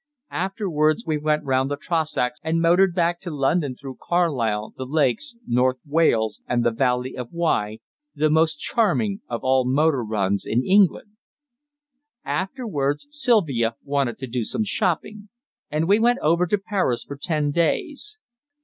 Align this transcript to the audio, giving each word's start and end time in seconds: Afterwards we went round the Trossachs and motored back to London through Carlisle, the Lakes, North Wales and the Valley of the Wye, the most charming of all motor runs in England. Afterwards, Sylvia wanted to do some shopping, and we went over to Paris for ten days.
Afterwards 0.31 1.05
we 1.05 1.19
went 1.19 1.43
round 1.43 1.69
the 1.69 1.75
Trossachs 1.77 2.39
and 2.43 2.59
motored 2.59 2.95
back 2.95 3.19
to 3.21 3.29
London 3.29 3.75
through 3.75 3.99
Carlisle, 4.01 4.73
the 4.75 4.87
Lakes, 4.87 5.35
North 5.45 5.77
Wales 5.85 6.41
and 6.47 6.63
the 6.65 6.71
Valley 6.71 7.15
of 7.15 7.29
the 7.29 7.37
Wye, 7.37 7.77
the 8.15 8.27
most 8.31 8.55
charming 8.55 9.21
of 9.29 9.43
all 9.43 9.63
motor 9.63 10.03
runs 10.03 10.43
in 10.43 10.65
England. 10.65 11.11
Afterwards, 12.25 13.09
Sylvia 13.11 13.75
wanted 13.83 14.17
to 14.17 14.25
do 14.25 14.43
some 14.43 14.63
shopping, 14.63 15.29
and 15.69 15.87
we 15.87 15.99
went 15.99 16.17
over 16.23 16.47
to 16.47 16.57
Paris 16.57 17.03
for 17.03 17.15
ten 17.15 17.51
days. 17.51 18.17